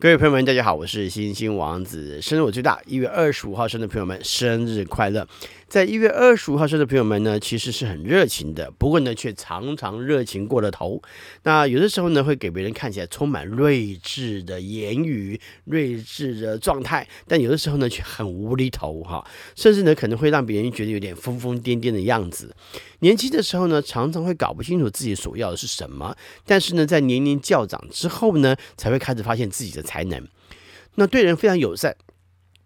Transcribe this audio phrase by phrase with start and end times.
[0.00, 2.22] 各位朋友们，大家好，我是星星王子。
[2.22, 5.28] 生日我最大，一月二十五号生的朋友们，生日快乐！
[5.68, 11.02] 在一月二十五号生的朋友们呢，其实是很热情的，不过呢，却常常热情过了头。
[11.42, 19.22] 那有的时候呢，会给别人看起来充满睿智的言语、睿智的状态，但有的时候呢，却很无厘头哈，
[19.54, 22.56] 甚至呢，可能会让别人觉得有点疯疯癫癫的样子。
[23.00, 29.84] 年轻的时候呢，常常会搞不清楚自己所要的是什么，但是呢，在年龄较长之后呢，才会开始发现自己的。
[29.90, 30.24] 才能，
[30.94, 31.96] 那对人非常友善，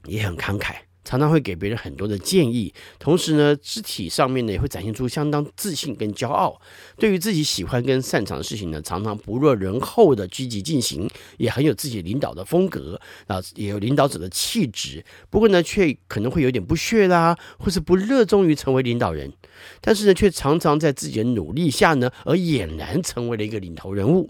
[0.04, 0.74] 也很慷慨，
[1.04, 2.74] 常常会给别人很多的建议。
[2.98, 6.60] 同时呢，肢体上面呢也会展现出相当自信跟骄傲。
[6.98, 15.02] 对于自己喜欢跟擅长的事情呢，常常不落人后的积极进行，也很有自己领导的风格啊，也有领导者的气质。
[15.30, 19.32] 不过呢，却可能会有点不屑啦，或是不热衷于成为领导人。
[19.80, 24.28] 但是呢，却常常在自己的努力下呢，而俨然成为了一个领头人物。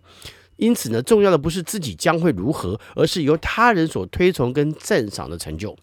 [0.57, 5.77] 因此呢，重要的不是自己将会如何，而是由他人所推崇跟赞赏的成就。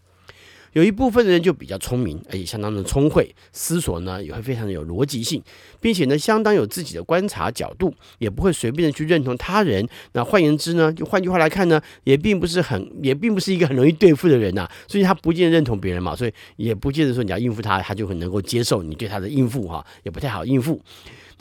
[0.74, 5.44] 有一部分的人就比较聪明，而且相当的聪慧，思索呢也会非常的有逻辑性，
[5.82, 9.86] 并且呢相当有自己的观察角度，也不会随便的去认同他人。
[10.14, 14.66] 那换言之呢，就换句话来看呢，也并不是很，也并不是一个很容易对付的人呐。
[14.88, 20.82] 所以他不见得认同别人嘛，所以也不见得说你要应付他，他就很能够接受你对他的应付哈，也不太好应付。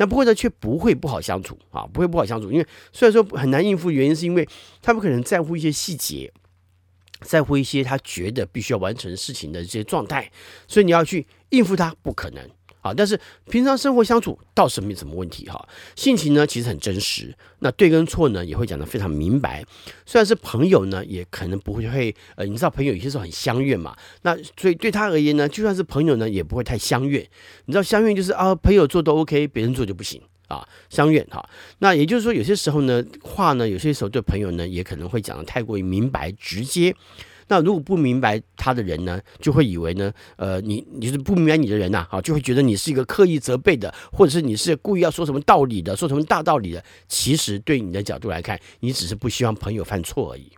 [0.00, 4.48] 那不过呢，却不会不好相处啊，不会不好相处，因为虽然说很难应付，原因是因为
[4.80, 6.32] 他们可能在乎一些细节，
[7.20, 10.32] 在乎一些他觉得必须要完成事情的这些状态，
[10.66, 12.48] 所以你要去应付他，不可能。
[12.80, 15.68] 啊，但是平常生活相处倒是没什么问题哈。
[15.96, 19.64] 性情呢其实很真实，那对跟错呢也会讲得非常明白。
[20.06, 23.96] 虽然是朋友呢，也可能不会会呃，你知道朋友有些时候很相怨嘛。
[24.22, 27.20] 那所以对他而言呢，就算是朋友呢，也不会太相怨。
[27.66, 31.46] 你知道相怨就是啊，朋友做都 OK，别人做就不行啊，相怨哈。
[31.78, 36.94] 那也就是说，有些时候呢，话呢，有些时候对朋友呢，也可能会讲得太过于明白直接。
[37.50, 46.84] 那如果不明白他的人呢，就会以为呢，呃，你你是不明白你的人呐，啊，就会觉得你是一个刻意责备的，或者是你是故意要说什么道理的，说什么大道理的。
[47.08, 50.52] 其实对你的角度来看，你只是不希望朋友犯错而已。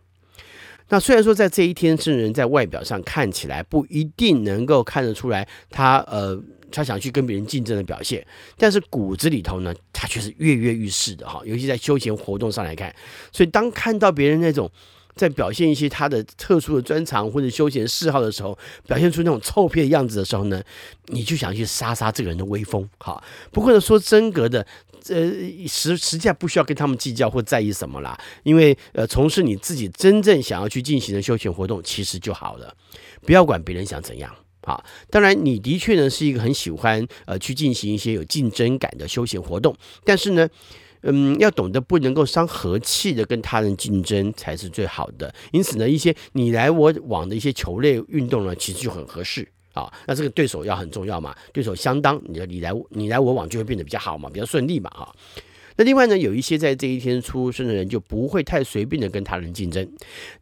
[0.90, 6.38] 那虽然说在这一天，圣人在外表上看起来不一定能够看得出来他呃
[6.70, 8.22] 他想去跟别人竞争的表现，
[8.58, 12.94] 但是骨子里头呢，他却是跃跃欲试的哈，尤其在休闲活动上来看。
[13.32, 14.70] 所以当看到别人那种。
[15.14, 20.62] 在表现一些他的特殊的专长或者休闲嗜好的时候，表现出那种臭屁的样子的时候呢，
[21.06, 22.88] 你就想去杀杀这个人的威风。
[22.98, 24.66] 好，不过呢，说真格的，
[25.08, 25.30] 呃，
[25.68, 32.74] 实实际上不需要跟他们计较或在意什么啦，因为呃，从事你自己真正想要去进行的休闲活动，其实就好了，
[33.26, 34.34] 不要管别人想怎样。
[34.64, 40.48] 好，当然你的确呢是一个很喜欢呃去进行一些有竞争感的休闲活动，但是呢。
[41.02, 45.32] 嗯，要懂得不能够伤和气的跟他人竞争才是最好的。
[45.52, 49.92] 因此呢，一些你来我往的一些球类运动呢，其实就很合适啊。
[50.06, 55.14] 那这个对手要很重要嘛，对手相当，你的你来你来我往就会变得比较好嘛，比较顺利嘛，哈。
[55.76, 59.86] 那另外呢，有一些在这一天出生的人就不会太随便的跟他人竞争，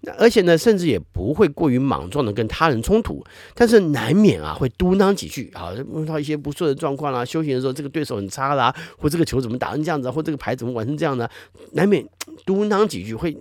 [0.00, 3.24] 那而且呢，甚至也不会过于莽撞的跟他人冲突，
[3.54, 11.28] 但是难免啊会嘟囔几句啊，碰到一些不错的状况啦，休闲的时候这个对手很差啦，或这个球怎么打成这样子，或这个牌怎么玩成这样呢？
[11.72, 12.06] 难免
[12.44, 13.36] 嘟囔几句，会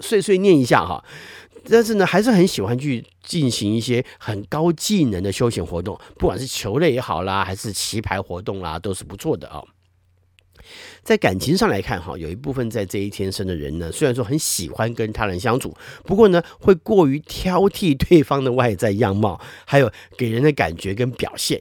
[0.00, 1.04] 碎碎念一下哈。
[1.66, 9.64] 但是呢，还是很喜欢去进行一些很高技能的休闲活动，不管是球类也好啦，还是棋牌活动啦，都是不错的啊。
[11.04, 21.60] 在感情上来看，哈，有一部分在这一天生的人呢，虽然说很喜欢跟他人相处，不过呢，会过于挑剔对方的外在样貌，还有给人的感觉跟表现。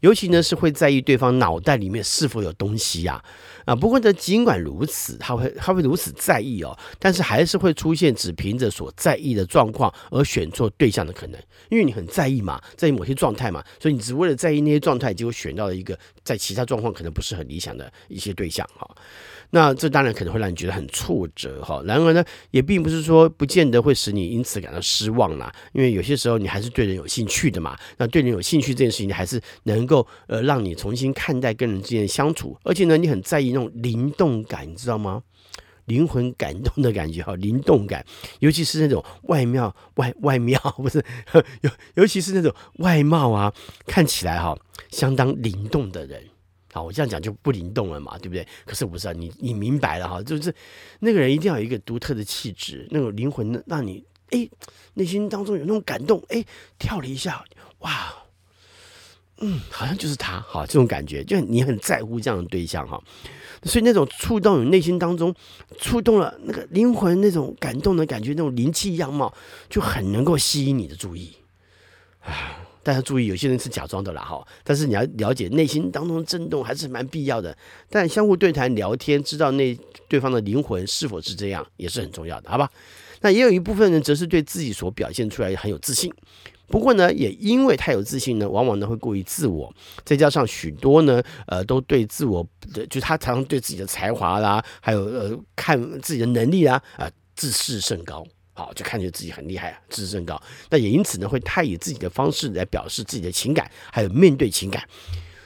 [0.00, 3.22] 尤其呢，是会在意对方脑袋里面是否有东西呀，
[3.64, 18.88] 啊，不过呢，尽管如此，他会他会如此在意哦，但是还是会出现只凭着所在意的状况而选错对象的可能，因为你很在意嘛，在意某些状态嘛，所以你只为了在意那些状态，结果选到了一个在其他状况可能不是很理想的一些对象哈。
[19.52, 27.76] 那这当然可能会让你觉得很挫折哈，然而呢，也并不是说不见得会使你因此感到失望啦，因为有些时候你还是对人有兴趣的嘛。
[27.96, 35.22] 那对人有兴趣这件事情，你还是能够呃让你重新看待跟人之间的相处，而且呢，你很在意那种灵动感，你知道吗？
[35.86, 38.04] 灵魂感动的感觉哈， 灵动感，
[38.38, 41.04] 尤其是那种外貌外外貌不是
[41.62, 43.52] 尤尤其是那种外貌啊，
[43.86, 44.56] 看起来哈
[44.90, 46.22] 相当灵动的人。
[46.72, 48.46] 好，我这样讲就不灵动了嘛，对不对？
[48.64, 50.54] 可是我不是啊，你你明白了哈，就是
[51.00, 54.48] 那个人一定要有一个独特的气质，那种灵魂让你哎
[54.94, 56.44] 内心当中有那种感动，哎
[56.78, 57.44] 跳了一下，
[57.80, 58.14] 哇，
[59.40, 63.02] 嗯，好像就是他，哈，这种感觉就你很在乎这样的对象哈。
[63.64, 65.34] 所以那种触动你内心当中，
[65.78, 69.32] 触动了那个灵魂那种感动的感觉，那种灵气样貌，
[69.68, 71.32] 就很能够吸引你的注意
[72.20, 72.66] 啊。
[72.82, 77.54] 大家注意，有些人是假装的啦哈，但是你要了解内心当中的震动还是蛮必要的。
[77.90, 79.78] 但相互对谈聊天，知道那
[80.08, 82.70] 对方的灵魂是否是这样，也是很重要的，好吧？
[83.20, 86.10] 那也有一部分人则是对自己所表现出来很有自信，
[86.70, 89.70] 不过呢，也因为太有自信呢，往往呢会过于自我，
[90.04, 98.24] 再加上许多呢，呃，都对自我的，就他常常对自己的才华啦，还有呃，看自己的能力啦，啊、自视甚高。
[98.52, 100.40] 好，就看觉自己很厉害啊，自视甚高。
[100.68, 104.82] 那也因此呢，会太以自己的方式来表示自己的情感，还有面对情感。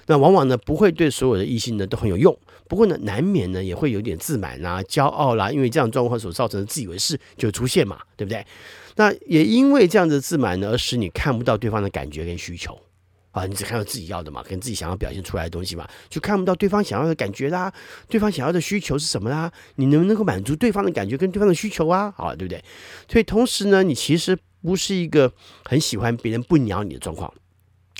[0.06, 2.36] 那往往呢，不会对所有的异性呢都很有用。
[2.68, 8.44] 不过呢，难免呢也会有点自满啦、骄傲啦，因为这样状况所造成的自以为是就出现嘛，对不对？
[8.96, 12.78] 那也因为这样的自满呢，而使你看不到对方的感觉跟需求。
[13.32, 17.72] 啊，你只看到自己要的嘛，跟自己想要表现出来的东西嘛，就看不到对方想要的感觉啦，
[18.08, 19.50] 对方想要的需求是什么啦？
[19.74, 22.14] 你能不能够满足对方的感觉跟对方的需求啊？
[22.16, 22.62] 啊，对不对？
[23.10, 25.32] 所以同时呢，你其实不是一个
[25.64, 27.34] 很喜欢别人不鸟你的状况。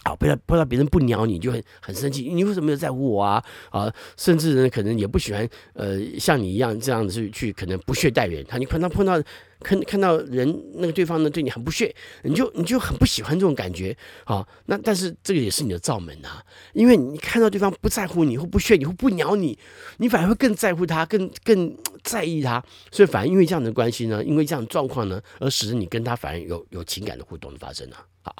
[0.04, 3.42] 啊，不要不要别人不鸟你就很很生气，你为什么没有在乎我啊？
[3.70, 8.44] 啊，甚至呢，可能也不喜欢呃像你一样这样子去去可能不屑待人。
[8.46, 9.20] 他你碰到碰到
[9.60, 14.46] 看看到人那个对方呢对你很不屑，你就你就很不喜欢这种感觉啊。
[14.66, 19.58] 那但是这个也是你的罩门啊，因为你看到对方不在乎你或不屑你或不鸟你，
[19.96, 22.62] 你反而会更在乎他，更更在意他。
[22.92, 28.34] 所以反而因为这样的关系呢，因为这样的状况呢，而使得你跟他反而有有情感的互动的发生了啊。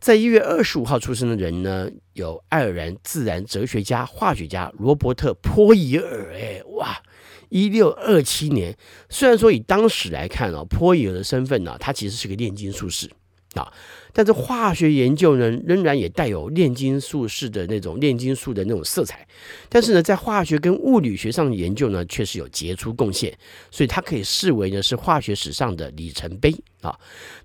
[0.00, 6.32] 在一月二十五号出生的人呢，有爱尔兰自然哲学家、化学家罗伯特·波伊尔。
[6.34, 7.02] 哎，哇，
[7.50, 8.74] 一六二七年。
[9.10, 13.10] 虽然说以当时来看啊，波伊尔的身份呢，他其实是个炼金术士。
[13.54, 13.72] 啊，
[14.12, 19.26] 但是化学研究呢，仍然也带有炼金术式的那种炼金术的那种色彩。
[19.68, 23.36] 但是呢，在化学跟物理学上的研究呢，却是有杰出贡献，
[23.70, 26.98] 所以它可以视为呢是化学史上的里程碑啊。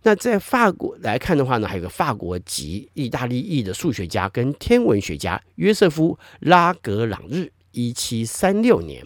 [0.04, 9.06] 那在法国来看的话呢，还有个法国籍意大利裔的数学家跟天文学家约瑟夫拉格朗日，一七三六年。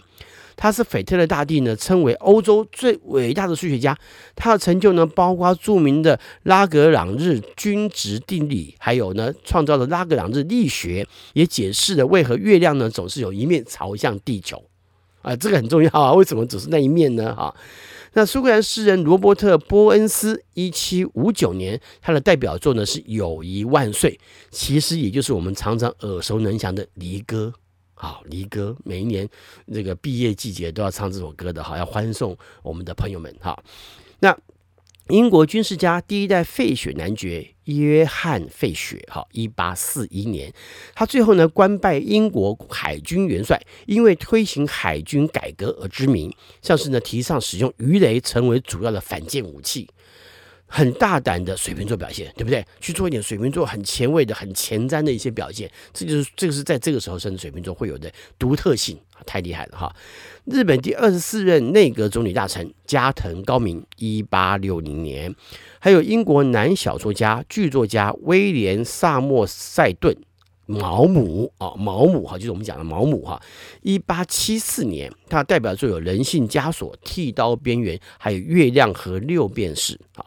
[0.60, 3.96] 他是腓特勒大帝呢，称为欧洲最伟大的数学家。
[4.36, 14.62] 他的成就呢，包括著名的拉格朗日均值定理，还有呢，创造了拉格朗日力学，也解释了为何月亮呢总是有一面朝向地球。
[15.22, 16.12] 啊，这个很重要啊！
[16.12, 17.30] 为什么只是那一面呢？
[17.32, 17.54] 啊，
[18.12, 24.12] 那苏格兰诗人罗伯特·波恩斯，一七五九年，他的代表作呢是《友谊万岁》，
[24.50, 27.52] 其实也就是我们常常耳熟能详的《离歌》。
[28.00, 29.28] 好，离歌每一年
[29.70, 33.30] 这个毕业季节都要唱这首歌的，好，要欢送我们的朋友们。
[33.42, 33.62] 哈，
[34.20, 34.34] 那
[35.08, 40.50] 英国军事家第一代费雪男爵约翰费雪，哈，一八四一年，
[40.94, 49.86] 他最后呢官拜英国海军元帅，因为推行海军改革而知名，像是呢提倡使用鱼雷成为主要的反舰武器。
[50.72, 52.64] 很大胆的水瓶座表现，对不对？
[52.80, 58.96] 去做一点水瓶座很前卫的、很前瞻的一些表现，这就是这个是在这个时候甚至水瓶座会有的独特性，
[59.26, 59.92] 太厉害了哈！
[60.44, 65.34] 日本第二十四任内阁总理大臣加藤高明，一八六零年，
[65.80, 70.16] 还有英国男小说家、剧作家威廉·萨默塞顿，
[70.70, 73.40] 毛姆啊，毛姆哈，就是我们讲的毛姆哈，
[73.82, 80.24] 一八七四年，他代表作有《人性枷锁》《剃刀边缘》，还有《月亮和六便士》啊。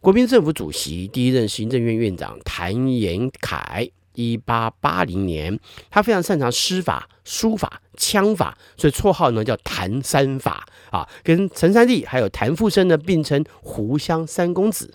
[0.00, 5.58] 国民政府主席、第一任行政院院长谭延闓，一八八零年，
[5.90, 11.08] 他非常擅长诗法、书法、枪法，所以绰号呢叫谭三法啊。
[11.22, 14.92] 跟陈三立还有谭富生呢并称湖湘三公子。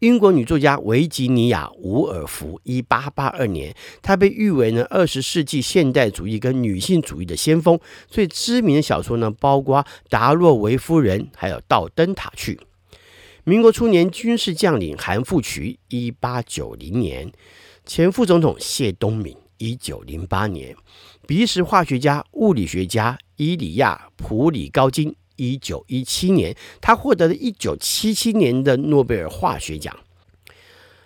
[0.00, 7.78] 英国女作家维吉尼亚·伍尔芙，一八八二年，她被誉为呢二十世纪现代主义跟女性主义的先锋。
[8.08, 12.54] 最知名的小说呢，包括《达洛维夫人》还有《到灯塔去》。
[13.44, 17.28] 民国初年，军事将领韩复渠，一八九零年；
[17.84, 20.74] 前副总统谢东闵，一九零八年；
[21.26, 25.14] 比利时化学家、物理学家伊里亚·普里高金，
[25.48, 29.96] 一九一七年，他获得了一九七七年的诺贝尔化学奖。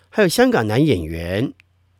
[0.09, 1.53] 还有香港男演员。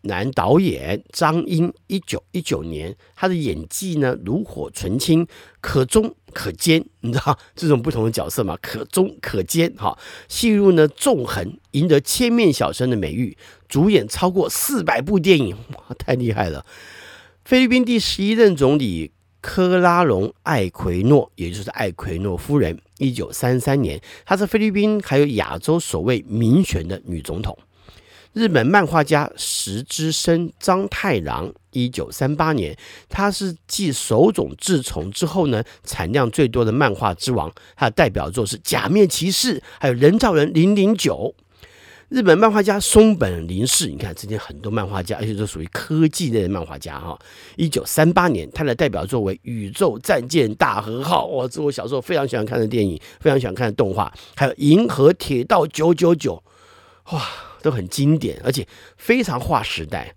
[0.08, 5.26] 男导演张英，一九一九年，他的演技呢炉火纯青，
[5.60, 8.56] 可中可奸， 你知道这种不同的角色嘛？
[8.62, 13.36] 可中可奸，哈，戏路呢纵横，赢得千面小生的美誉，
[13.68, 16.64] 主演超过四百部电影，哇，太厉害了！
[17.44, 19.12] 菲律宾第十一任总理
[19.46, 27.56] 科拉隆艾奎诺，也就是艾奎诺夫人，一九三三年，她是菲律宾还有亚洲首位民选的女总统。
[28.34, 32.76] 日本漫画家石之森章太郎，一九三八年，
[33.08, 37.54] 他是继手冢治虫之后呢，产量最多的漫画之王。
[37.76, 41.36] 他的代表作是《假面骑士》，还有《人造人零零九》。
[42.10, 47.18] 日本漫画家松本林氏，你看之前很多漫画家，而且都属于科技类的漫画家哈。
[47.56, 56.44] 一九三八年，他的代表作为《宇宙战舰大和号》，哇，这我小时候非常喜欢看的电影，非常喜欢看的动画，还有《银河铁道九九九》，
[57.16, 57.22] 哇。
[57.66, 60.14] 都很经典，而且非常划时代。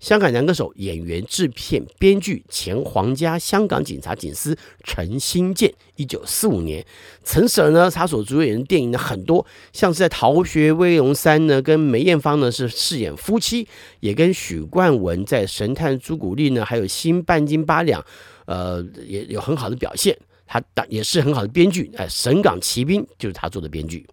[0.00, 6.84] 香港男歌手、演员、制片、编剧，前皇家香港警察警司陈新建，一九四五年，
[7.24, 13.66] 陈 Sir 呢，他所主演的电影呢很多，像是在《逃学威龙三》呢，跟梅艳芳呢是饰演夫妻，
[13.98, 18.00] 也跟许冠文在《神探朱古力》呢，还有《新半斤八两》，
[18.46, 20.16] 呃，也有很好的表现。
[20.46, 24.06] 他当也是很好的编剧，哎，《神港奇兵》就是他做的编剧。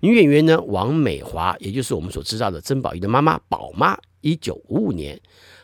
[0.00, 5.16] 女演员呢，王美华，也就是我们所知道的曾宝仪的妈妈宝妈，一九五五年；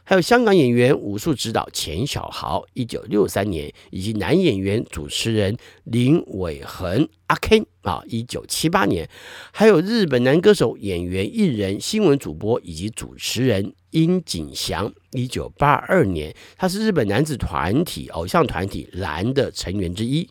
[0.05, 9.07] 还有香港演员、武术指导钱小豪，一九六三年；以及男演员、主持人林伟恒阿 K；啊，一九七八年；
[9.53, 20.29] 还有日本男歌手、演员、艺人、新闻主播以及主持人殷景祥，一九八二年，他是日本男子团体偶像团体岚的成员之一。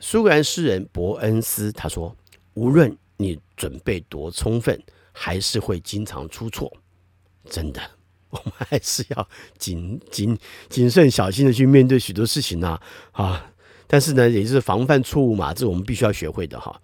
[0.00, 2.16] 苏格兰诗人伯恩斯他说
[2.54, 4.80] ：“无论你准备多充分，
[5.20, 6.72] 还是会经常出错。
[7.50, 7.80] 真的，
[8.30, 12.78] 我们还是要谨谨谨慎小心的去面对许多事情呢。
[13.10, 13.50] 啊，
[13.88, 16.80] 但是呢，也就是防范错误嘛，这是我们必须要学会的哈。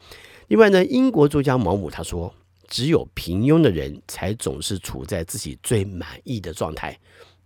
[0.48, 2.34] 另外呢，英国作家毛姆他说：
[2.66, 6.98] 只有平庸的人才总是处在自己最满意的状态。”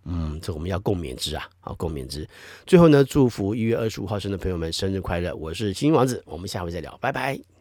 [0.05, 1.47] 嗯，这我们要共勉之啊！
[1.59, 2.27] 好，共勉之。
[2.65, 5.35] 最后呢，祝福一月二十五号生的朋友们生日快乐！
[5.35, 7.58] 我是星星王子，我们下回再聊，拜拜。